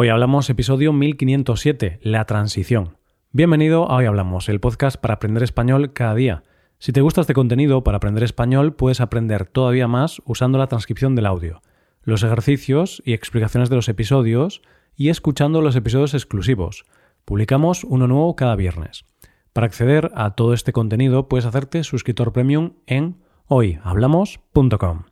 Hoy 0.00 0.10
hablamos 0.10 0.48
episodio 0.48 0.92
1507, 0.92 1.98
la 2.02 2.24
transición. 2.24 2.98
Bienvenido 3.32 3.90
a 3.90 3.96
Hoy 3.96 4.04
Hablamos, 4.04 4.48
el 4.48 4.60
podcast 4.60 4.96
para 4.96 5.14
aprender 5.14 5.42
español 5.42 5.92
cada 5.92 6.14
día. 6.14 6.44
Si 6.78 6.92
te 6.92 7.00
gusta 7.00 7.22
este 7.22 7.34
contenido 7.34 7.82
para 7.82 7.96
aprender 7.96 8.22
español, 8.22 8.76
puedes 8.76 9.00
aprender 9.00 9.46
todavía 9.46 9.88
más 9.88 10.22
usando 10.24 10.56
la 10.56 10.68
transcripción 10.68 11.16
del 11.16 11.26
audio, 11.26 11.62
los 12.04 12.22
ejercicios 12.22 13.02
y 13.04 13.12
explicaciones 13.12 13.70
de 13.70 13.74
los 13.74 13.88
episodios 13.88 14.62
y 14.94 15.08
escuchando 15.08 15.62
los 15.62 15.74
episodios 15.74 16.14
exclusivos. 16.14 16.84
Publicamos 17.24 17.82
uno 17.82 18.06
nuevo 18.06 18.36
cada 18.36 18.54
viernes. 18.54 19.04
Para 19.52 19.66
acceder 19.66 20.12
a 20.14 20.36
todo 20.36 20.54
este 20.54 20.72
contenido 20.72 21.28
puedes 21.28 21.44
hacerte 21.44 21.82
suscriptor 21.82 22.32
premium 22.32 22.74
en 22.86 23.16
hoyhablamos.com. 23.48 25.02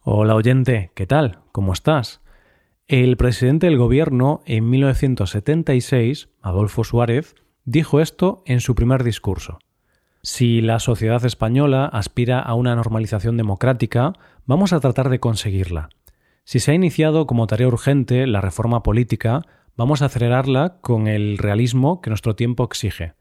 Hola 0.00 0.34
oyente, 0.34 0.92
¿qué 0.94 1.06
tal? 1.06 1.40
¿Cómo 1.52 1.74
estás? 1.74 2.22
El 2.92 3.16
presidente 3.16 3.68
del 3.68 3.78
gobierno 3.78 4.42
en 4.46 4.68
1976, 4.68 6.28
Adolfo 6.42 6.82
Suárez, 6.82 7.36
dijo 7.64 8.00
esto 8.00 8.42
en 8.46 8.58
su 8.58 8.74
primer 8.74 9.04
discurso. 9.04 9.60
Si 10.22 10.60
la 10.60 10.80
sociedad 10.80 11.24
española 11.24 11.84
aspira 11.84 12.40
a 12.40 12.54
una 12.54 12.74
normalización 12.74 13.36
democrática, 13.36 14.14
vamos 14.44 14.72
a 14.72 14.80
tratar 14.80 15.08
de 15.08 15.20
conseguirla. 15.20 15.88
Si 16.42 16.58
se 16.58 16.72
ha 16.72 16.74
iniciado 16.74 17.28
como 17.28 17.46
tarea 17.46 17.68
urgente 17.68 18.26
la 18.26 18.40
reforma 18.40 18.82
política, 18.82 19.42
vamos 19.76 20.02
a 20.02 20.06
acelerarla 20.06 20.80
con 20.80 21.06
el 21.06 21.38
realismo 21.38 22.00
que 22.00 22.10
nuestro 22.10 22.34
tiempo 22.34 22.64
exige. 22.64 23.14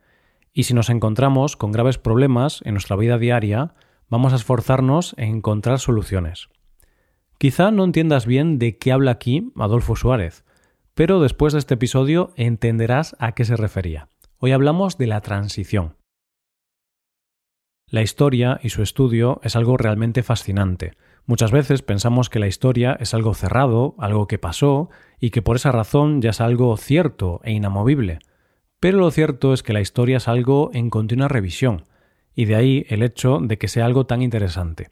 Y 0.52 0.64
si 0.64 0.74
nos 0.74 0.90
encontramos 0.90 1.56
con 1.56 1.72
graves 1.72 2.00
problemas 2.00 2.64
en 2.66 2.74
nuestra 2.74 2.96
vida 2.96 3.20
diaria, 3.20 3.76
vamos 4.10 4.34
a 4.34 4.38
esforzarnos 4.38 5.14
en 5.20 5.36
encontrar 5.36 5.78
soluciones. 5.78 6.50
Quizá 7.40 7.72
no 7.72 7.86
entiendas 7.86 8.26
bien 8.26 8.60
de 8.60 8.78
qué 8.78 8.92
habla 8.92 9.12
aquí 9.12 9.54
Adolfo 9.56 9.96
Suárez, 9.96 10.44
pero 10.94 11.22
después 11.22 11.54
de 11.54 11.60
este 11.60 11.76
episodio 11.76 12.34
entenderás 12.36 13.16
a 13.18 13.32
qué 13.32 13.46
se 13.46 13.56
refería. 13.56 14.10
Hoy 14.40 14.52
hablamos 14.52 14.98
de 14.98 15.08
la 15.08 15.22
transición. 15.22 15.96
La 17.88 18.02
historia 18.02 18.60
y 18.62 18.72
su 18.72 18.84
estudio 18.84 19.40
es 19.42 19.56
algo 19.56 19.78
realmente 19.78 20.22
fascinante. 20.22 20.98
Muchas 21.26 21.54
veces 21.54 21.82
pensamos 21.82 22.30
que 22.30 22.40
la 22.40 22.48
historia 22.48 22.98
es 23.00 23.14
algo 23.14 23.34
cerrado, 23.34 23.96
algo 24.00 24.28
que 24.28 24.38
pasó, 24.38 24.90
y 25.18 25.30
que 25.30 25.42
por 25.42 25.56
esa 25.56 25.72
razón 25.72 26.22
ya 26.22 26.32
es 26.32 26.42
algo 26.42 26.76
cierto 26.76 27.40
e 27.46 27.54
inamovible. 27.54 28.20
Pero 28.82 28.98
lo 28.98 29.12
cierto 29.12 29.54
es 29.54 29.64
que 29.64 29.72
la 29.72 29.80
historia 29.80 30.18
es 30.18 30.28
algo 30.28 30.72
en 30.74 30.90
continua 30.90 31.30
revisión, 31.30 31.86
y 32.36 32.46
de 32.46 32.56
ahí 32.56 32.86
el 32.90 33.02
hecho 33.02 33.40
de 33.42 33.58
que 33.58 33.70
sea 33.70 33.86
algo 33.86 34.06
tan 34.06 34.22
interesante. 34.22 34.90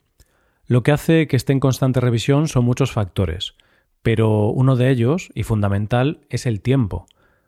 Lo 0.68 0.84
que 0.84 0.92
hace 0.92 1.28
que 1.28 1.36
esté 1.36 1.54
en 1.54 1.60
constante 1.60 2.00
revisión 2.00 2.48
son 2.48 2.66
muchos 2.66 2.92
factores, 2.92 3.56
pero 4.02 4.50
uno 4.50 4.76
de 4.76 4.90
ellos, 4.90 5.30
y 5.34 5.44
fundamental, 5.44 6.22
es 6.30 6.46
el 6.46 6.62
tiempo, 6.62 7.08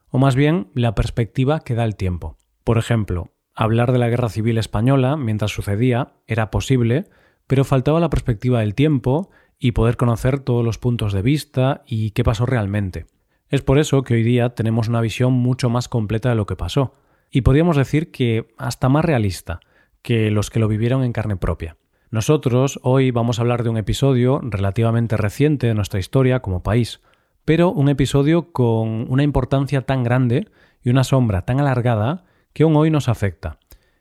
o 0.10 0.18
más 0.18 0.36
bien 0.36 0.70
la 0.74 0.96
perspectiva 0.96 1.60
que 1.60 1.76
da 1.76 1.86
el 1.86 1.96
tiempo. 1.96 2.38
Por 2.64 2.78
ejemplo, 2.78 3.32
Hablar 3.62 3.92
de 3.92 4.00
la 4.00 4.08
guerra 4.08 4.30
civil 4.30 4.58
española 4.58 5.18
mientras 5.18 5.52
sucedía 5.52 6.14
era 6.28 6.50
posible, 6.50 7.10
pero 7.46 7.66
faltaba 7.66 8.00
la 8.00 8.10
perspectiva 8.10 8.62
del 8.62 8.74
tiempo 8.74 9.32
y 9.60 9.74
poder 9.74 9.98
conocer 9.98 10.40
todos 10.40 10.64
los 10.64 10.78
puntos 10.78 11.12
de 11.12 11.22
vista 11.22 11.84
y 11.86 12.12
qué 12.12 12.24
pasó 12.24 12.46
realmente. 12.46 13.08
Es 13.50 13.62
por 13.62 13.78
eso 13.78 14.04
que 14.04 14.14
hoy 14.14 14.24
día 14.24 14.56
tenemos 14.56 14.88
una 14.88 15.02
visión 15.02 15.34
mucho 15.34 15.70
más 15.70 15.90
completa 15.90 16.30
de 16.30 16.36
lo 16.36 16.46
que 16.46 16.56
pasó, 16.56 16.96
y 17.30 17.42
podríamos 17.42 17.76
decir 17.76 18.12
que 18.12 18.48
hasta 18.58 18.88
más 18.88 19.04
realista 19.04 19.60
que 20.04 20.32
los 20.32 20.50
que 20.50 20.60
lo 20.60 20.70
vivieron 20.70 21.04
en 21.04 21.12
carne 21.12 21.36
propia. 21.36 21.76
Nosotros 22.12 22.80
hoy 22.82 23.12
vamos 23.12 23.38
a 23.38 23.44
hablar 23.44 23.62
de 23.62 23.70
un 23.70 23.78
episodio 23.78 24.40
relativamente 24.42 25.16
reciente 25.16 25.68
de 25.68 25.76
nuestra 25.76 26.00
historia 26.00 26.40
como 26.40 26.64
país, 26.64 27.02
pero 27.46 27.72
un 27.72 27.88
episodio 27.88 28.52
con 28.52 29.06
una 29.12 29.22
importancia 29.22 29.84
tan 29.84 30.02
grande 30.02 30.48
y 30.84 30.90
una 30.90 31.04
sombra 31.04 31.44
tan 31.44 31.60
alargada 31.60 32.26
que 32.54 32.64
aún 32.64 32.76
hoy 32.78 32.90
nos 32.90 33.10
afecta. 33.10 33.60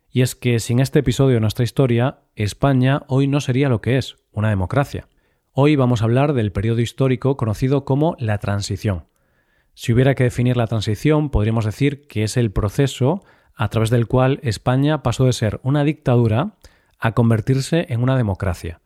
Y 0.09 0.23
es 0.23 0.33
que 0.33 0.59
sin 0.59 0.79
este 0.79 0.99
episodio 0.99 1.35
de 1.35 1.41
nuestra 1.41 1.63
historia, 1.63 2.21
España 2.35 3.03
hoy 3.05 3.27
no 3.27 3.41
sería 3.41 3.69
lo 3.69 3.79
que 3.79 3.99
es, 3.99 4.17
una 4.31 4.49
democracia. 4.49 5.07
Hoy 5.51 5.75
vamos 5.75 6.01
a 6.01 6.05
hablar 6.05 6.33
del 6.33 6.51
periodo 6.51 6.81
histórico 6.81 7.37
conocido 7.37 7.85
como 7.85 8.15
la 8.17 8.39
transición. 8.39 9.05
Si 9.75 9.93
hubiera 9.93 10.15
que 10.15 10.23
definir 10.23 10.57
la 10.57 10.65
transición, 10.65 11.29
podríamos 11.29 11.63
decir 11.63 12.07
que 12.07 12.23
es 12.23 12.37
el 12.37 12.51
proceso 12.51 13.23
a 13.53 13.67
través 13.67 13.91
del 13.91 14.07
cual 14.07 14.39
España 14.41 15.03
pasó 15.03 15.25
de 15.25 15.33
ser 15.33 15.59
una 15.61 15.83
dictadura 15.83 16.55
a 16.99 17.13
convertirse 17.13 17.87
en 17.89 18.03
una 18.03 18.17
democracia. 18.17 18.81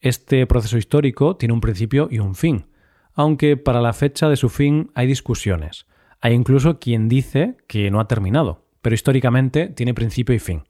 Este 0.00 0.46
proceso 0.46 0.78
histórico 0.78 1.36
tiene 1.36 1.54
un 1.54 1.60
principio 1.60 2.08
y 2.10 2.18
un 2.18 2.34
fin, 2.34 2.66
aunque 3.14 3.56
para 3.56 3.80
la 3.80 3.92
fecha 3.92 4.28
de 4.28 4.36
su 4.36 4.48
fin 4.48 4.90
hay 4.94 5.06
discusiones. 5.06 5.86
Hay 6.20 6.34
incluso 6.34 6.78
quien 6.78 7.08
dice 7.08 7.56
que 7.66 7.90
no 7.90 8.00
ha 8.00 8.08
terminado 8.08 8.66
pero 8.86 8.94
históricamente 8.94 9.66
tiene 9.66 9.94
principio 9.94 10.32
y 10.32 10.38
fin. 10.38 10.62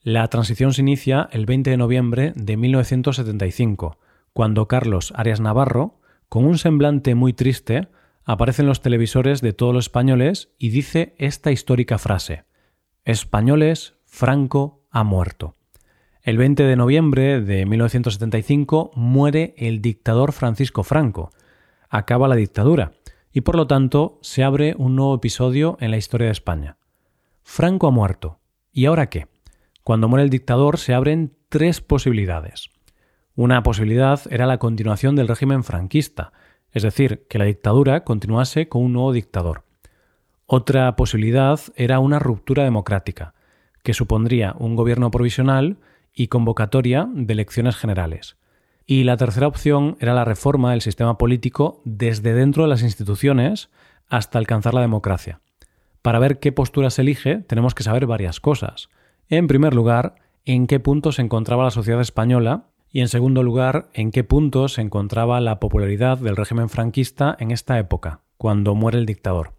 La 0.00 0.28
transición 0.28 0.72
se 0.72 0.82
inicia 0.82 1.28
el 1.32 1.44
20 1.44 1.70
de 1.70 1.76
noviembre 1.76 2.32
de 2.36 2.56
1975, 2.56 3.98
cuando 4.32 4.68
Carlos 4.68 5.12
Arias 5.16 5.40
Navarro, 5.40 5.98
con 6.28 6.44
un 6.44 6.56
semblante 6.56 7.16
muy 7.16 7.32
triste, 7.32 7.88
aparece 8.24 8.62
en 8.62 8.68
los 8.68 8.80
televisores 8.80 9.40
de 9.40 9.54
todos 9.54 9.74
los 9.74 9.86
españoles 9.86 10.52
y 10.56 10.68
dice 10.68 11.16
esta 11.18 11.50
histórica 11.50 11.98
frase: 11.98 12.44
Españoles, 13.04 13.94
Franco 14.04 14.86
ha 14.92 15.02
muerto. 15.02 15.56
El 16.24 16.38
20 16.38 16.62
de 16.62 16.76
noviembre 16.76 17.42
de 17.42 17.66
1975 17.66 18.92
muere 18.94 19.52
el 19.58 19.82
dictador 19.82 20.32
Francisco 20.32 20.82
Franco. 20.82 21.30
Acaba 21.90 22.28
la 22.28 22.34
dictadura 22.34 22.92
y 23.30 23.42
por 23.42 23.56
lo 23.56 23.66
tanto 23.66 24.20
se 24.22 24.42
abre 24.42 24.74
un 24.78 24.96
nuevo 24.96 25.14
episodio 25.16 25.76
en 25.80 25.90
la 25.90 25.98
historia 25.98 26.28
de 26.28 26.32
España. 26.32 26.78
Franco 27.42 27.88
ha 27.88 27.90
muerto. 27.90 28.38
¿Y 28.72 28.86
ahora 28.86 29.10
qué? 29.10 29.26
Cuando 29.82 30.08
muere 30.08 30.24
el 30.24 30.30
dictador 30.30 30.78
se 30.78 30.94
abren 30.94 31.34
tres 31.50 31.82
posibilidades. 31.82 32.70
Una 33.36 33.62
posibilidad 33.62 34.18
era 34.30 34.46
la 34.46 34.56
continuación 34.56 35.16
del 35.16 35.28
régimen 35.28 35.62
franquista, 35.62 36.32
es 36.72 36.84
decir, 36.84 37.26
que 37.28 37.36
la 37.36 37.44
dictadura 37.44 38.02
continuase 38.02 38.70
con 38.70 38.82
un 38.82 38.94
nuevo 38.94 39.12
dictador. 39.12 39.64
Otra 40.46 40.96
posibilidad 40.96 41.60
era 41.76 41.98
una 41.98 42.18
ruptura 42.18 42.64
democrática, 42.64 43.34
que 43.82 43.92
supondría 43.92 44.54
un 44.58 44.74
gobierno 44.74 45.10
provisional 45.10 45.76
y 46.14 46.28
convocatoria 46.28 47.08
de 47.12 47.32
elecciones 47.32 47.76
generales. 47.76 48.36
Y 48.86 49.04
la 49.04 49.16
tercera 49.16 49.48
opción 49.48 49.96
era 50.00 50.14
la 50.14 50.24
reforma 50.24 50.70
del 50.70 50.82
sistema 50.82 51.18
político 51.18 51.80
desde 51.84 52.34
dentro 52.34 52.62
de 52.62 52.68
las 52.68 52.82
instituciones 52.82 53.70
hasta 54.08 54.38
alcanzar 54.38 54.74
la 54.74 54.82
democracia. 54.82 55.40
Para 56.02 56.18
ver 56.18 56.38
qué 56.38 56.52
postura 56.52 56.90
se 56.90 57.02
elige, 57.02 57.36
tenemos 57.38 57.74
que 57.74 57.82
saber 57.82 58.06
varias 58.06 58.40
cosas. 58.40 58.90
En 59.28 59.46
primer 59.46 59.74
lugar, 59.74 60.16
en 60.44 60.66
qué 60.66 60.78
punto 60.78 61.12
se 61.12 61.22
encontraba 61.22 61.64
la 61.64 61.70
sociedad 61.70 62.02
española 62.02 62.66
y 62.90 63.00
en 63.00 63.08
segundo 63.08 63.42
lugar, 63.42 63.88
en 63.94 64.10
qué 64.10 64.22
punto 64.22 64.68
se 64.68 64.82
encontraba 64.82 65.40
la 65.40 65.58
popularidad 65.58 66.18
del 66.18 66.36
régimen 66.36 66.68
franquista 66.68 67.34
en 67.40 67.50
esta 67.50 67.78
época, 67.78 68.20
cuando 68.36 68.74
muere 68.74 68.98
el 68.98 69.06
dictador. 69.06 69.54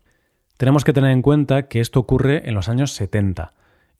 Tenemos 0.55 0.85
que 0.85 0.93
tener 0.93 1.11
en 1.11 1.23
cuenta 1.23 1.67
que 1.67 1.81
esto 1.81 1.99
ocurre 1.99 2.47
en 2.47 2.53
los 2.53 2.69
años 2.69 2.91
70 2.93 3.53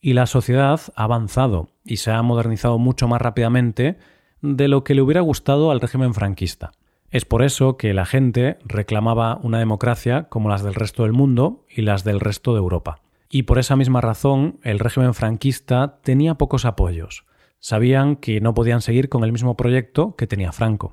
y 0.06 0.14
la 0.14 0.28
sociedad 0.28 0.80
ha 0.96 1.04
avanzado 1.04 1.70
y 1.84 1.98
se 1.98 2.12
ha 2.12 2.22
modernizado 2.22 2.78
mucho 2.78 3.08
más 3.08 3.20
rápidamente 3.20 3.98
de 4.40 4.68
lo 4.68 4.84
que 4.84 4.94
le 4.94 5.02
hubiera 5.02 5.22
gustado 5.22 5.72
al 5.72 5.82
régimen 5.82 6.14
franquista. 6.14 6.74
Es 7.10 7.26
por 7.26 7.42
eso 7.42 7.76
que 7.76 7.92
la 7.96 8.06
gente 8.06 8.60
reclamaba 8.66 9.40
una 9.42 9.58
democracia 9.58 10.26
como 10.30 10.48
las 10.48 10.62
del 10.62 10.76
resto 10.76 11.02
del 11.02 11.14
mundo 11.14 11.66
y 11.68 11.82
las 11.82 12.04
del 12.04 12.20
resto 12.20 12.54
de 12.54 12.60
Europa. 12.60 13.02
Y 13.32 13.44
por 13.44 13.58
esa 13.58 13.76
misma 13.76 14.00
razón 14.00 14.60
el 14.62 14.78
régimen 14.78 15.16
franquista 15.16 15.98
tenía 16.04 16.36
pocos 16.36 16.66
apoyos. 16.66 17.26
Sabían 17.58 18.16
que 18.16 18.42
no 18.42 18.54
podían 18.54 18.82
seguir 18.82 19.10
con 19.10 19.24
el 19.24 19.32
mismo 19.32 19.58
proyecto 19.58 20.16
que 20.16 20.28
tenía 20.28 20.52
Franco. 20.52 20.92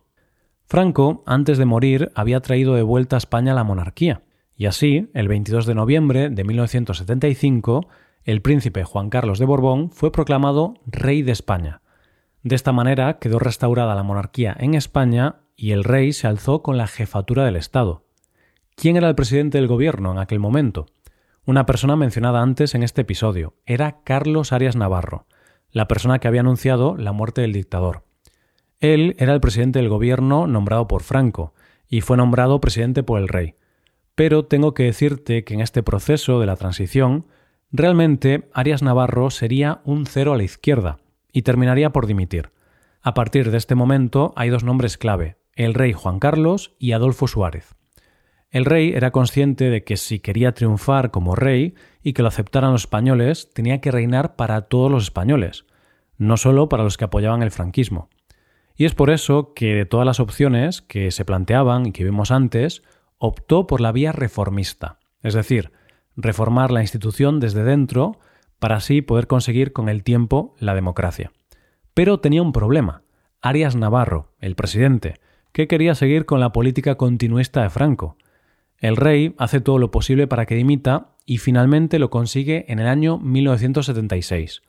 Franco, 0.65 1.23
antes 1.27 1.59
de 1.59 1.67
morir, 1.67 2.13
había 2.15 2.41
traído 2.41 2.77
de 2.77 2.83
vuelta 2.83 3.17
a 3.17 3.19
España 3.19 3.53
la 3.53 3.63
monarquía, 3.63 4.23
y 4.57 4.65
así, 4.65 5.11
el 5.13 5.29
22 5.29 5.67
de 5.67 5.75
noviembre 5.75 6.31
de 6.31 6.45
1975, 6.45 7.89
el 8.25 8.43
príncipe 8.43 8.85
Juan 8.85 9.11
Carlos 9.11 9.39
de 9.39 9.45
Borbón 9.45 9.91
fue 9.91 10.13
proclamado 10.13 10.75
rey 10.87 11.23
de 11.23 11.33
España. 11.33 11.83
De 12.43 12.55
esta 12.55 12.73
manera 12.73 13.19
quedó 13.19 13.39
restaurada 13.39 13.95
la 13.95 14.03
monarquía 14.03 14.57
en 14.59 14.75
España 14.75 15.41
y 15.57 15.73
el 15.73 15.85
rey 15.85 16.13
se 16.13 16.27
alzó 16.27 16.63
con 16.63 16.77
la 16.77 16.87
jefatura 16.87 17.45
del 17.45 17.57
Estado. 17.57 18.05
¿Quién 18.75 18.97
era 18.97 19.09
el 19.09 19.15
presidente 19.15 19.59
del 19.59 19.69
gobierno 19.69 20.13
en 20.13 20.19
aquel 20.19 20.39
momento? 20.39 20.87
Una 21.45 21.67
persona 21.67 21.97
mencionada 21.97 22.41
antes 22.41 22.75
en 22.75 22.83
este 22.83 23.03
episodio. 23.03 23.55
Era 23.67 24.01
Carlos 24.05 24.53
Arias 24.53 24.77
Navarro, 24.77 25.27
la 25.71 25.89
persona 25.89 26.19
que 26.19 26.29
había 26.29 26.41
anunciado 26.41 26.97
la 26.97 27.13
muerte 27.13 27.41
del 27.41 27.53
dictador. 27.53 28.05
Él 28.81 29.15
era 29.19 29.33
el 29.35 29.41
presidente 29.41 29.79
del 29.79 29.89
gobierno 29.89 30.47
nombrado 30.47 30.89
por 30.89 31.03
Franco, 31.03 31.55
y 31.89 32.01
fue 32.01 32.17
nombrado 32.17 32.61
presidente 32.61 33.03
por 33.03 33.21
el 33.21 33.29
rey. 33.29 33.55
Pero 34.15 34.45
tengo 34.47 34.75
que 34.75 34.85
decirte 34.85 35.45
que 35.45 35.55
en 35.55 35.61
este 35.61 35.83
proceso 35.83 36.41
de 36.41 36.47
la 36.47 36.57
transición, 36.57 37.27
realmente 37.73 38.49
Arias 38.53 38.83
Navarro 38.83 39.31
sería 39.31 39.81
un 39.85 40.07
cero 40.07 40.35
a 40.35 40.37
la 40.37 40.45
izquierda, 40.45 40.99
y 41.33 41.43
terminaría 41.43 41.91
por 41.91 42.07
dimitir. 42.07 42.51
A 43.03 43.15
partir 43.15 43.51
de 43.51 43.59
este 43.59 43.75
momento 43.75 44.33
hay 44.37 44.51
dos 44.51 44.63
nombres 44.63 44.99
clave, 44.99 45.37
el 45.55 45.75
rey 45.75 45.93
Juan 45.93 46.19
Carlos 46.19 46.75
y 46.79 46.93
Adolfo 46.93 47.27
Suárez. 47.27 47.75
El 48.51 48.67
rey 48.67 48.93
era 48.95 49.11
consciente 49.11 49.71
de 49.71 49.83
que 49.83 49.97
si 49.97 50.21
quería 50.21 50.53
triunfar 50.53 51.11
como 51.11 51.35
rey 51.35 51.75
y 52.03 52.13
que 52.13 52.23
lo 52.23 52.29
aceptaran 52.29 52.73
los 52.73 52.83
españoles, 52.83 53.51
tenía 53.55 53.81
que 53.81 53.91
reinar 53.91 54.37
para 54.37 54.63
todos 54.63 54.91
los 54.91 55.05
españoles, 55.05 55.65
no 56.19 56.37
solo 56.37 56.69
para 56.69 56.85
los 56.85 56.99
que 56.99 57.05
apoyaban 57.05 57.43
el 57.43 57.51
franquismo. 57.51 58.11
Y 58.77 58.85
es 58.85 58.95
por 58.95 59.09
eso 59.09 59.55
que 59.55 59.75
de 59.75 59.87
todas 59.87 60.07
las 60.07 60.21
opciones 60.21 60.83
que 60.83 61.11
se 61.11 61.25
planteaban 61.25 61.87
y 61.87 61.93
que 61.93 62.05
vimos 62.05 62.31
antes, 62.31 62.83
optó 63.17 63.67
por 63.67 63.81
la 63.81 63.93
vía 63.93 64.13
reformista, 64.13 64.99
es 65.23 65.35
decir, 65.35 65.73
reformar 66.17 66.71
la 66.71 66.83
institución 66.83 67.41
desde 67.41 67.65
dentro 67.65 68.19
para 68.59 68.77
así 68.77 69.03
poder 69.03 69.27
conseguir 69.27 69.73
con 69.73 69.89
el 69.89 70.03
tiempo 70.03 70.55
la 70.59 70.75
democracia. 70.75 71.33
Pero 71.95 72.21
tenía 72.21 72.43
un 72.43 72.53
problema. 72.53 73.03
Arias 73.41 73.77
Navarro, 73.77 74.33
el 74.39 74.55
presidente, 74.55 75.15
que 75.53 75.69
quería 75.69 75.95
seguir 75.95 76.27
con 76.27 76.41
la 76.41 76.53
política 76.53 76.97
continuista 76.97 77.63
de 77.63 77.71
Franco. 77.71 78.17
El 78.79 78.97
rey 78.97 79.35
hace 79.39 79.61
todo 79.61 79.79
lo 79.79 79.91
posible 79.91 80.27
para 80.27 80.47
que 80.47 80.55
dimita 80.55 81.17
y 81.27 81.39
finalmente 81.39 81.99
lo 81.99 82.11
consigue 82.11 82.65
en 82.69 82.79
el 82.79 82.87
año 82.87 83.19
1976. 83.19 84.63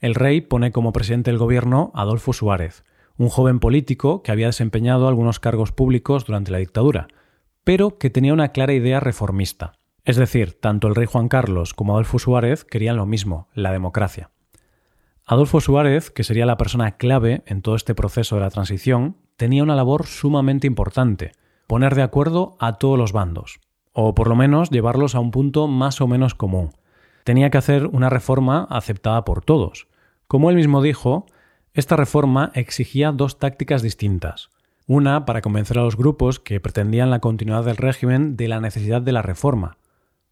El 0.00 0.14
rey 0.14 0.40
pone 0.40 0.70
como 0.70 0.92
presidente 0.92 1.30
del 1.30 1.38
gobierno 1.38 1.90
a 1.94 2.02
Adolfo 2.02 2.32
Suárez, 2.32 2.84
un 3.16 3.28
joven 3.28 3.58
político 3.58 4.22
que 4.22 4.30
había 4.30 4.46
desempeñado 4.46 5.08
algunos 5.08 5.40
cargos 5.40 5.72
públicos 5.72 6.24
durante 6.24 6.52
la 6.52 6.58
dictadura, 6.58 7.08
pero 7.64 7.98
que 7.98 8.10
tenía 8.10 8.32
una 8.32 8.52
clara 8.52 8.72
idea 8.72 9.00
reformista. 9.00 9.77
Es 10.08 10.16
decir, 10.16 10.58
tanto 10.58 10.88
el 10.88 10.94
rey 10.94 11.04
Juan 11.04 11.28
Carlos 11.28 11.74
como 11.74 11.92
Adolfo 11.92 12.18
Suárez 12.18 12.64
querían 12.64 12.96
lo 12.96 13.04
mismo, 13.04 13.46
la 13.52 13.72
democracia. 13.72 14.30
Adolfo 15.26 15.60
Suárez, 15.60 16.10
que 16.10 16.24
sería 16.24 16.46
la 16.46 16.56
persona 16.56 16.92
clave 16.92 17.42
en 17.44 17.60
todo 17.60 17.76
este 17.76 17.94
proceso 17.94 18.36
de 18.36 18.40
la 18.40 18.48
transición, 18.48 19.18
tenía 19.36 19.62
una 19.62 19.76
labor 19.76 20.06
sumamente 20.06 20.66
importante, 20.66 21.32
poner 21.66 21.94
de 21.94 22.00
acuerdo 22.00 22.56
a 22.58 22.78
todos 22.78 22.98
los 22.98 23.12
bandos, 23.12 23.60
o 23.92 24.14
por 24.14 24.28
lo 24.28 24.34
menos 24.34 24.70
llevarlos 24.70 25.14
a 25.14 25.20
un 25.20 25.30
punto 25.30 25.68
más 25.68 26.00
o 26.00 26.06
menos 26.06 26.34
común. 26.34 26.70
Tenía 27.22 27.50
que 27.50 27.58
hacer 27.58 27.84
una 27.84 28.08
reforma 28.08 28.66
aceptada 28.70 29.26
por 29.26 29.44
todos. 29.44 29.88
Como 30.26 30.48
él 30.48 30.56
mismo 30.56 30.80
dijo, 30.80 31.26
esta 31.74 31.96
reforma 31.96 32.50
exigía 32.54 33.12
dos 33.12 33.38
tácticas 33.38 33.82
distintas. 33.82 34.48
Una 34.86 35.26
para 35.26 35.42
convencer 35.42 35.78
a 35.78 35.82
los 35.82 35.98
grupos 35.98 36.40
que 36.40 36.60
pretendían 36.60 37.10
la 37.10 37.18
continuidad 37.18 37.64
del 37.64 37.76
régimen 37.76 38.38
de 38.38 38.48
la 38.48 38.62
necesidad 38.62 39.02
de 39.02 39.12
la 39.12 39.20
reforma. 39.20 39.76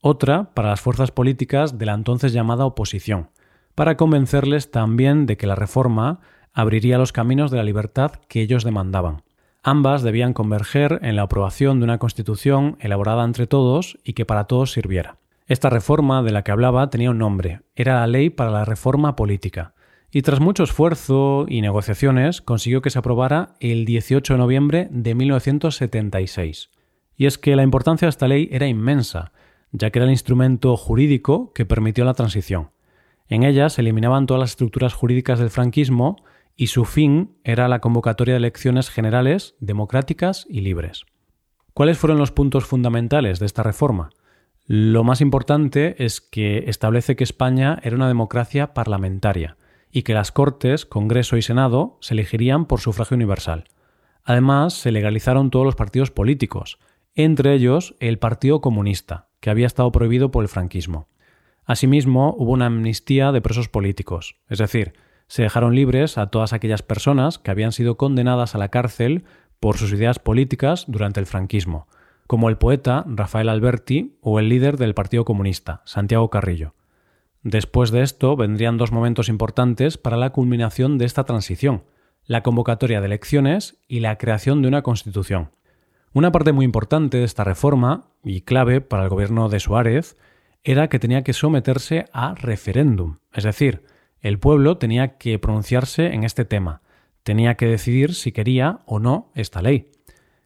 Otra 0.08 0.55
para 0.55 0.69
las 0.69 0.81
fuerzas 0.81 1.11
políticas 1.11 1.79
de 1.79 1.87
la 1.87 1.93
entonces 1.93 2.32
llamada 2.32 2.64
oposición, 2.64 3.31
para 3.75 3.97
convencerles 3.97 4.70
también 4.70 5.26
de 5.26 5.37
que 5.37 5.49
la 5.49 5.56
reforma 5.56 6.20
abriría 6.53 6.97
los 6.97 7.11
caminos 7.11 7.50
de 7.50 7.56
la 7.56 7.64
libertad 7.64 8.12
que 8.29 8.41
ellos 8.41 8.62
demandaban. 8.62 9.25
Ambas 9.64 10.05
debían 10.05 10.32
converger 10.32 11.00
en 11.03 11.17
la 11.17 11.23
aprobación 11.23 11.81
de 11.81 11.85
una 11.87 11.99
constitución 11.99 12.76
elaborada 12.79 13.25
entre 13.25 13.49
todos 13.49 13.99
y 14.05 14.12
que 14.12 14.25
para 14.25 14.44
todos 14.44 14.70
sirviera. 14.70 15.17
Esta 15.49 15.70
reforma 15.70 16.23
de 16.23 16.31
la 16.31 16.44
que 16.44 16.53
hablaba 16.53 16.88
tenía 16.88 17.11
un 17.11 17.19
nombre, 17.19 17.62
era 17.75 17.97
la 17.97 18.06
Ley 18.06 18.31
para 18.31 18.53
la 18.53 18.64
Reforma 18.64 19.17
Política, 19.17 19.75
y 20.12 20.23
tras 20.23 20.38
mucho 20.38 20.62
esfuerzo 20.62 21.47
y 21.49 21.62
negociaciones 21.62 22.43
consiguió 22.43 22.81
que 22.81 22.91
se 22.91 23.00
aprobara 23.00 23.56
el 23.58 23.85
18 23.85 24.35
de 24.35 24.38
noviembre 24.38 24.87
de 24.93 25.17
1976. 25.17 26.70
Y 27.17 27.26
es 27.26 27.38
que 27.38 27.56
la 27.56 27.64
importancia 27.64 28.06
de 28.06 28.11
esta 28.11 28.29
ley 28.29 28.49
era 28.53 28.69
inmensa, 28.69 29.32
ya 29.76 29.90
que 29.90 29.99
era 29.99 30.06
el 30.06 30.12
instrumento 30.12 30.76
jurídico 30.76 31.52
que 31.52 31.67
permitió 31.67 32.05
la 32.05 32.14
transición. 32.14 32.70
En 33.28 33.43
ella 33.43 33.69
se 33.69 33.82
eliminaban 33.82 34.26
todas 34.26 34.40
las 34.40 34.50
estructuras 34.50 34.94
jurídicas 34.94 35.38
del 35.38 35.50
franquismo 35.50 36.17
y 36.56 36.69
su 36.69 36.87
fin 36.87 37.37
era 37.44 37.69
la 37.69 37.81
convocatoria 37.81 38.34
de 38.34 38.38
elecciones 38.38 38.88
generales, 38.88 39.55
democráticas 39.61 40.46
y 40.49 40.62
libres. 40.62 41.05
¿Cuáles 41.75 41.99
fueron 41.99 42.19
los 42.19 42.32
puntos 42.32 42.64
fundamentales 42.64 43.38
de 43.38 43.46
esta 43.46 43.62
reforma? 43.62 44.11
Lo 44.64 45.05
más 45.05 45.20
importante 45.20 46.02
es 46.02 46.22
que 46.22 46.64
establece 46.69 47.14
que 47.14 47.25
España 47.25 47.79
era 47.82 47.96
una 47.96 48.08
democracia 48.08 48.72
parlamentaria, 48.72 49.56
y 49.93 50.02
que 50.02 50.14
las 50.14 50.32
Cortes, 50.32 50.87
Congreso 50.87 51.37
y 51.37 51.43
Senado 51.43 51.99
se 52.00 52.14
elegirían 52.14 52.64
por 52.64 52.81
sufragio 52.81 53.14
universal. 53.14 53.64
Además, 54.25 54.75
se 54.75 54.90
legalizaron 54.90 55.50
todos 55.50 55.67
los 55.67 55.76
partidos 55.76 56.11
políticos, 56.11 56.79
entre 57.14 57.55
ellos 57.55 57.94
el 58.00 58.19
Partido 58.19 58.61
Comunista, 58.61 59.29
que 59.46 59.50
había 59.50 59.69
estado 59.69 59.93
prohibido 59.93 60.32
por 60.32 60.43
el 60.43 60.48
franquismo. 60.48 61.06
Asimismo, 61.64 62.34
hubo 62.37 62.50
una 62.50 62.66
amnistía 62.66 63.31
de 63.31 63.40
presos 63.40 63.69
políticos, 63.69 64.34
es 64.48 64.58
decir, 64.58 64.94
se 65.28 65.43
dejaron 65.43 65.72
libres 65.72 66.19
a 66.19 66.31
todas 66.31 66.52
aquellas 66.52 66.82
personas 66.82 67.38
que 67.38 67.52
habían 67.52 67.70
sido 67.70 67.96
condenadas 67.96 68.56
a 68.56 68.58
la 68.58 68.70
cárcel 68.70 69.22
por 69.60 69.78
sus 69.78 69.93
ideas 69.93 70.19
políticas 70.19 70.87
durante 70.88 71.20
el 71.20 71.26
franquismo, 71.26 71.87
como 72.26 72.48
el 72.48 72.58
poeta 72.58 73.04
Rafael 73.06 73.48
Alberti 73.48 74.19
o 74.20 74.40
el 74.40 74.48
líder 74.48 74.78
del 74.78 74.94
Partido 74.94 75.25
Comunista, 75.25 75.81
Santiago 75.84 76.28
Carrillo. 76.28 76.75
Después 77.44 77.93
de 77.93 78.02
esto 78.02 78.34
vendrían 78.34 78.78
dos 78.78 78.90
momentos 78.90 79.28
importantes 79.28 79.96
para 79.96 80.16
la 80.16 80.31
culminación 80.31 80.98
de 80.98 81.04
esta 81.04 81.22
transición, 81.22 81.84
la 82.25 82.43
convocatoria 82.43 83.00
de 83.00 83.06
elecciones 83.06 83.78
y 83.87 84.00
la 84.00 84.19
creación 84.19 84.60
de 84.60 84.66
una 84.66 84.82
constitución. 84.82 85.50
Una 86.12 86.32
parte 86.32 86.53
muy 86.53 86.64
importante 86.64 87.19
de 87.19 87.25
esta 87.25 87.44
reforma, 87.44 88.08
y 88.25 88.41
clave 88.41 88.81
para 88.81 89.05
el 89.05 89.08
gobierno 89.08 89.49
de 89.49 89.61
Suárez, 89.61 90.17
era 90.64 90.88
que 90.88 90.99
tenía 90.99 91.23
que 91.23 91.32
someterse 91.32 92.06
a 92.12 92.35
referéndum, 92.35 93.19
es 93.32 93.44
decir, 93.44 93.85
el 94.20 94.38
pueblo 94.38 94.79
tenía 94.79 95.19
que 95.19 95.38
pronunciarse 95.38 96.12
en 96.12 96.25
este 96.25 96.44
tema, 96.44 96.82
tenía 97.23 97.56
que 97.56 97.67
decidir 97.67 98.14
si 98.14 98.32
quería 98.32 98.81
o 98.87 98.99
no 98.99 99.31
esta 99.35 99.62
ley. 99.62 99.93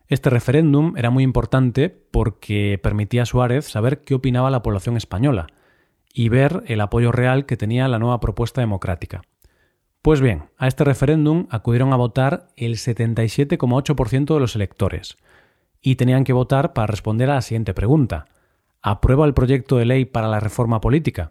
Este 0.09 0.29
referéndum 0.29 0.95
era 0.97 1.11
muy 1.11 1.23
importante 1.25 1.89
porque 1.89 2.79
permitía 2.83 3.23
a 3.23 3.27
Suárez 3.27 3.67
saber 3.67 4.03
qué 4.03 4.15
opinaba 4.15 4.51
la 4.51 4.63
población 4.63 4.97
española, 4.97 5.47
y 6.13 6.29
ver 6.29 6.65
el 6.67 6.81
apoyo 6.81 7.13
real 7.13 7.47
que 7.47 7.57
tenía 7.57 7.89
la 7.89 7.99
nueva 7.99 8.21
propuesta 8.21 8.61
democrática. 8.61 9.23
Pues 10.03 10.21
bien, 10.21 10.45
a 10.57 10.67
este 10.67 10.85
referéndum 10.85 11.47
acudieron 11.51 11.93
a 11.93 11.97
votar 11.97 12.49
el 12.57 12.75
77,8% 12.77 14.35
de 14.35 14.41
los 14.41 14.57
electores, 14.57 15.17
y 15.81 15.97
tenían 15.97 16.25
que 16.25 16.33
votar 16.33 16.73
para 16.73 16.87
responder 16.87 17.31
a 17.31 17.35
la 17.35 17.43
siguiente 17.43 17.75
pregunta. 17.75 18.27
¿Aprueba 18.83 19.27
el 19.27 19.35
proyecto 19.35 19.77
de 19.77 19.85
ley 19.85 20.05
para 20.05 20.29
la 20.29 20.41
reforma 20.41 20.81
política? 20.81 21.29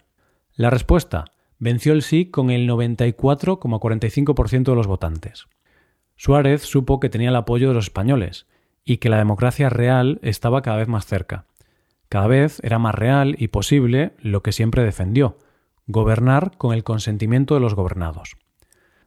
La 0.56 0.70
respuesta 0.70 1.26
venció 1.58 1.94
el 1.94 2.02
sí 2.02 2.26
con 2.26 2.50
el 2.50 2.68
94,45% 2.68 4.64
de 4.64 4.76
los 4.76 4.88
votantes. 4.88 5.48
Suárez 6.16 6.64
supo 6.64 7.00
que 7.00 7.10
tenía 7.10 7.30
el 7.30 7.36
apoyo 7.36 7.70
de 7.70 7.74
los 7.74 7.86
españoles 7.86 8.48
y 8.84 8.98
que 8.98 9.10
la 9.10 9.18
democracia 9.18 9.70
real 9.70 10.20
estaba 10.22 10.62
cada 10.62 10.78
vez 10.78 10.88
más 10.88 11.06
cerca. 11.06 11.46
Cada 12.10 12.28
vez 12.28 12.60
era 12.64 12.80
más 12.80 12.96
real 12.96 13.36
y 13.38 13.50
posible 13.50 14.14
lo 14.20 14.42
que 14.42 14.52
siempre 14.52 14.84
defendió, 14.84 15.38
gobernar 15.86 16.58
con 16.58 16.74
el 16.74 16.84
consentimiento 16.84 17.54
de 17.54 17.62
los 17.62 17.76
gobernados. 17.76 18.36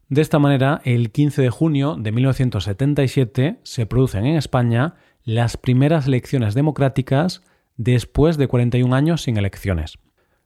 De 0.08 0.20
esta 0.20 0.38
manera, 0.38 0.80
el 0.84 1.10
15 1.10 1.42
de 1.42 1.50
junio 1.50 1.96
de 1.98 2.12
1977 2.12 3.60
se 3.62 3.86
producen 3.86 4.26
en 4.26 4.36
España 4.36 4.94
las 5.24 5.56
primeras 5.56 6.06
elecciones 6.06 6.54
democráticas 6.54 7.42
después 7.76 8.36
de 8.36 8.48
41 8.48 8.94
años 8.94 9.22
sin 9.22 9.36
elecciones. 9.36 9.98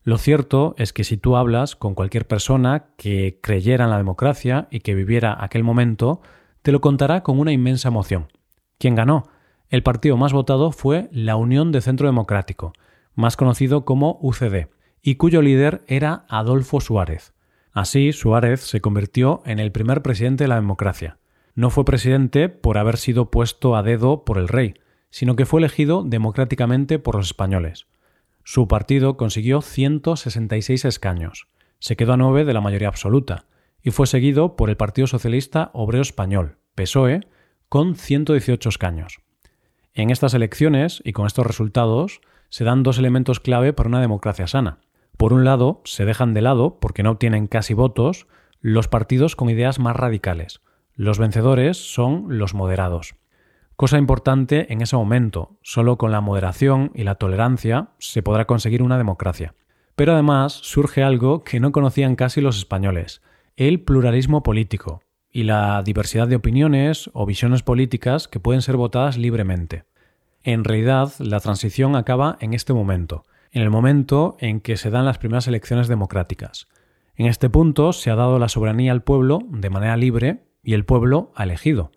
Lo 0.02 0.18
cierto 0.18 0.74
es 0.78 0.92
que 0.92 1.02
si 1.02 1.16
tú 1.16 1.36
hablas 1.36 1.74
con 1.74 1.94
cualquier 1.94 2.26
persona 2.28 2.86
que 2.96 3.40
creyera 3.42 3.84
en 3.84 3.90
la 3.90 3.96
democracia 3.96 4.68
y 4.70 4.80
que 4.80 4.94
viviera 4.94 5.36
aquel 5.42 5.64
momento, 5.64 6.20
te 6.62 6.72
lo 6.72 6.80
contará 6.80 7.22
con 7.22 7.40
una 7.40 7.52
inmensa 7.52 7.88
emoción. 7.88 8.28
¿Quién 8.78 8.94
ganó? 8.94 9.24
El 9.68 9.82
partido 9.82 10.16
más 10.16 10.32
votado 10.32 10.70
fue 10.70 11.08
la 11.10 11.34
Unión 11.36 11.72
de 11.72 11.80
Centro 11.80 12.06
Democrático, 12.06 12.72
más 13.14 13.36
conocido 13.36 13.84
como 13.84 14.18
UCD, 14.20 14.68
y 15.02 15.16
cuyo 15.16 15.42
líder 15.42 15.82
era 15.88 16.24
Adolfo 16.28 16.80
Suárez. 16.80 17.32
Así, 17.72 18.12
Suárez 18.12 18.60
se 18.60 18.80
convirtió 18.80 19.42
en 19.44 19.58
el 19.58 19.72
primer 19.72 20.02
presidente 20.02 20.44
de 20.44 20.48
la 20.48 20.54
democracia. 20.54 21.18
No 21.56 21.70
fue 21.70 21.86
presidente 21.86 22.50
por 22.50 22.76
haber 22.76 22.98
sido 22.98 23.30
puesto 23.30 23.76
a 23.76 23.82
dedo 23.82 24.26
por 24.26 24.36
el 24.36 24.46
rey, 24.46 24.74
sino 25.08 25.36
que 25.36 25.46
fue 25.46 25.60
elegido 25.60 26.04
democráticamente 26.04 26.98
por 26.98 27.16
los 27.16 27.28
españoles. 27.28 27.86
Su 28.44 28.68
partido 28.68 29.16
consiguió 29.16 29.62
166 29.62 30.84
escaños, 30.84 31.48
se 31.78 31.96
quedó 31.96 32.12
a 32.12 32.16
nueve 32.18 32.44
de 32.44 32.52
la 32.52 32.60
mayoría 32.60 32.88
absoluta, 32.88 33.46
y 33.82 33.90
fue 33.90 34.06
seguido 34.06 34.54
por 34.54 34.68
el 34.68 34.76
Partido 34.76 35.06
Socialista 35.06 35.70
Obrero 35.72 36.02
Español, 36.02 36.58
PSOE, 36.74 37.20
con 37.70 37.96
118 37.96 38.68
escaños. 38.68 39.20
En 39.94 40.10
estas 40.10 40.34
elecciones 40.34 41.00
y 41.06 41.12
con 41.12 41.26
estos 41.26 41.46
resultados 41.46 42.20
se 42.50 42.64
dan 42.64 42.82
dos 42.82 42.98
elementos 42.98 43.40
clave 43.40 43.72
para 43.72 43.88
una 43.88 44.02
democracia 44.02 44.46
sana. 44.46 44.80
Por 45.16 45.32
un 45.32 45.46
lado, 45.46 45.80
se 45.86 46.04
dejan 46.04 46.34
de 46.34 46.42
lado, 46.42 46.78
porque 46.80 47.02
no 47.02 47.12
obtienen 47.12 47.46
casi 47.46 47.72
votos, 47.72 48.26
los 48.60 48.88
partidos 48.88 49.36
con 49.36 49.48
ideas 49.48 49.78
más 49.78 49.96
radicales. 49.96 50.60
Los 50.96 51.18
vencedores 51.18 51.76
son 51.76 52.38
los 52.38 52.54
moderados. 52.54 53.16
Cosa 53.76 53.98
importante 53.98 54.72
en 54.72 54.80
ese 54.80 54.96
momento, 54.96 55.58
solo 55.60 55.98
con 55.98 56.10
la 56.10 56.22
moderación 56.22 56.90
y 56.94 57.04
la 57.04 57.16
tolerancia 57.16 57.90
se 57.98 58.22
podrá 58.22 58.46
conseguir 58.46 58.82
una 58.82 58.96
democracia. 58.96 59.54
Pero 59.94 60.14
además 60.14 60.54
surge 60.54 61.02
algo 61.02 61.44
que 61.44 61.60
no 61.60 61.70
conocían 61.70 62.16
casi 62.16 62.40
los 62.40 62.56
españoles, 62.56 63.20
el 63.56 63.82
pluralismo 63.82 64.42
político, 64.42 65.02
y 65.30 65.42
la 65.42 65.82
diversidad 65.82 66.28
de 66.28 66.36
opiniones 66.36 67.10
o 67.12 67.26
visiones 67.26 67.62
políticas 67.62 68.26
que 68.26 68.40
pueden 68.40 68.62
ser 68.62 68.78
votadas 68.78 69.18
libremente. 69.18 69.84
En 70.44 70.64
realidad, 70.64 71.12
la 71.18 71.40
transición 71.40 71.94
acaba 71.94 72.38
en 72.40 72.54
este 72.54 72.72
momento, 72.72 73.24
en 73.52 73.60
el 73.60 73.68
momento 73.68 74.38
en 74.40 74.62
que 74.62 74.78
se 74.78 74.88
dan 74.88 75.04
las 75.04 75.18
primeras 75.18 75.46
elecciones 75.46 75.88
democráticas. 75.88 76.68
En 77.16 77.26
este 77.26 77.50
punto 77.50 77.92
se 77.92 78.10
ha 78.10 78.14
dado 78.14 78.38
la 78.38 78.48
soberanía 78.48 78.92
al 78.92 79.02
pueblo 79.02 79.40
de 79.50 79.68
manera 79.68 79.98
libre 79.98 80.45
y 80.66 80.74
el 80.74 80.84
pueblo 80.84 81.32
ha 81.36 81.44
elegido. 81.44 81.92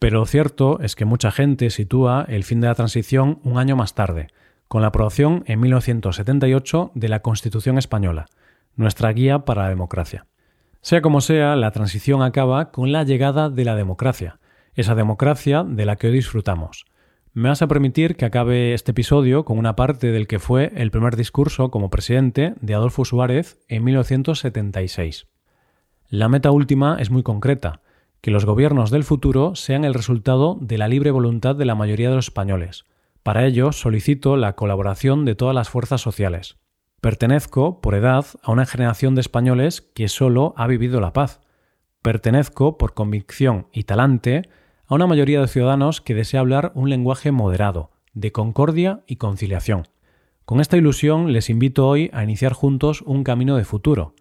Pero 0.00 0.20
lo 0.20 0.26
cierto 0.26 0.80
es 0.80 0.96
que 0.96 1.04
mucha 1.04 1.30
gente 1.30 1.68
sitúa 1.68 2.24
el 2.26 2.42
fin 2.42 2.60
de 2.60 2.68
la 2.68 2.74
transición 2.74 3.38
un 3.44 3.58
año 3.58 3.76
más 3.76 3.94
tarde, 3.94 4.28
con 4.66 4.80
la 4.80 4.88
aprobación 4.88 5.44
en 5.46 5.60
1978 5.60 6.92
de 6.94 7.08
la 7.08 7.20
Constitución 7.20 7.76
española, 7.76 8.26
nuestra 8.76 9.12
guía 9.12 9.40
para 9.40 9.64
la 9.64 9.68
democracia. 9.68 10.26
Sea 10.80 11.02
como 11.02 11.20
sea, 11.20 11.54
la 11.54 11.70
transición 11.70 12.22
acaba 12.22 12.70
con 12.70 12.92
la 12.92 13.04
llegada 13.04 13.50
de 13.50 13.64
la 13.64 13.76
democracia, 13.76 14.40
esa 14.74 14.94
democracia 14.94 15.62
de 15.62 15.84
la 15.84 15.96
que 15.96 16.06
hoy 16.06 16.14
disfrutamos. 16.14 16.86
Me 17.34 17.50
vas 17.50 17.60
a 17.60 17.68
permitir 17.68 18.16
que 18.16 18.24
acabe 18.24 18.72
este 18.72 18.92
episodio 18.92 19.44
con 19.44 19.58
una 19.58 19.76
parte 19.76 20.12
del 20.12 20.26
que 20.26 20.38
fue 20.38 20.72
el 20.76 20.90
primer 20.90 21.16
discurso 21.16 21.70
como 21.70 21.90
presidente 21.90 22.54
de 22.60 22.74
Adolfo 22.74 23.04
Suárez 23.04 23.58
en 23.68 23.84
1976. 23.84 25.26
La 26.08 26.28
meta 26.28 26.50
última 26.52 26.96
es 27.00 27.10
muy 27.10 27.22
concreta, 27.22 27.80
que 28.24 28.30
los 28.30 28.46
gobiernos 28.46 28.90
del 28.90 29.04
futuro 29.04 29.54
sean 29.54 29.84
el 29.84 29.92
resultado 29.92 30.56
de 30.58 30.78
la 30.78 30.88
libre 30.88 31.10
voluntad 31.10 31.54
de 31.56 31.66
la 31.66 31.74
mayoría 31.74 32.08
de 32.08 32.16
los 32.16 32.28
españoles. 32.28 32.86
Para 33.22 33.44
ello 33.44 33.70
solicito 33.70 34.38
la 34.38 34.54
colaboración 34.54 35.26
de 35.26 35.34
todas 35.34 35.54
las 35.54 35.68
fuerzas 35.68 36.00
sociales. 36.00 36.56
Pertenezco, 37.02 37.82
por 37.82 37.94
edad, 37.94 38.24
a 38.42 38.50
una 38.50 38.64
generación 38.64 39.14
de 39.14 39.20
españoles 39.20 39.82
que 39.82 40.08
solo 40.08 40.54
ha 40.56 40.66
vivido 40.66 41.02
la 41.02 41.12
paz. 41.12 41.42
Pertenezco, 42.00 42.78
por 42.78 42.94
convicción 42.94 43.66
y 43.74 43.82
talante, 43.82 44.48
a 44.86 44.94
una 44.94 45.06
mayoría 45.06 45.42
de 45.42 45.48
ciudadanos 45.48 46.00
que 46.00 46.14
desea 46.14 46.40
hablar 46.40 46.72
un 46.74 46.88
lenguaje 46.88 47.30
moderado, 47.30 47.90
de 48.14 48.32
concordia 48.32 49.02
y 49.06 49.16
conciliación. 49.16 49.82
Con 50.46 50.62
esta 50.62 50.78
ilusión 50.78 51.34
les 51.34 51.50
invito 51.50 51.86
hoy 51.86 52.08
a 52.14 52.24
iniciar 52.24 52.54
juntos 52.54 53.02
un 53.02 53.22
camino 53.22 53.58
de 53.58 53.66
futuro. 53.66 54.14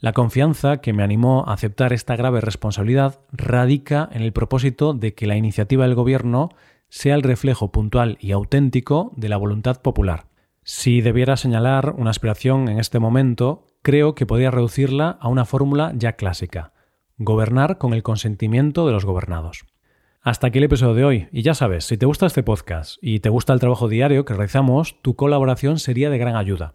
La 0.00 0.12
confianza 0.12 0.76
que 0.76 0.92
me 0.92 1.02
animó 1.02 1.44
a 1.48 1.54
aceptar 1.54 1.92
esta 1.92 2.14
grave 2.14 2.40
responsabilidad 2.40 3.18
radica 3.32 4.08
en 4.12 4.22
el 4.22 4.32
propósito 4.32 4.94
de 4.94 5.12
que 5.14 5.26
la 5.26 5.36
iniciativa 5.36 5.84
del 5.84 5.96
Gobierno 5.96 6.50
sea 6.88 7.16
el 7.16 7.24
reflejo 7.24 7.72
puntual 7.72 8.16
y 8.20 8.30
auténtico 8.30 9.12
de 9.16 9.28
la 9.28 9.36
voluntad 9.36 9.82
popular. 9.82 10.26
Si 10.62 11.00
debiera 11.00 11.36
señalar 11.36 11.94
una 11.98 12.10
aspiración 12.10 12.68
en 12.68 12.78
este 12.78 13.00
momento, 13.00 13.66
creo 13.82 14.14
que 14.14 14.24
podría 14.24 14.52
reducirla 14.52 15.18
a 15.20 15.26
una 15.26 15.44
fórmula 15.44 15.92
ya 15.96 16.12
clásica, 16.12 16.72
gobernar 17.16 17.78
con 17.78 17.92
el 17.92 18.04
consentimiento 18.04 18.86
de 18.86 18.92
los 18.92 19.04
gobernados. 19.04 19.64
Hasta 20.20 20.46
aquí 20.46 20.58
el 20.58 20.64
episodio 20.64 20.94
de 20.94 21.04
hoy. 21.04 21.28
Y 21.32 21.42
ya 21.42 21.54
sabes, 21.54 21.84
si 21.84 21.96
te 21.96 22.06
gusta 22.06 22.26
este 22.26 22.44
podcast 22.44 22.98
y 23.02 23.18
te 23.18 23.30
gusta 23.30 23.52
el 23.52 23.60
trabajo 23.60 23.88
diario 23.88 24.24
que 24.24 24.34
realizamos, 24.34 25.02
tu 25.02 25.16
colaboración 25.16 25.80
sería 25.80 26.08
de 26.08 26.18
gran 26.18 26.36
ayuda. 26.36 26.74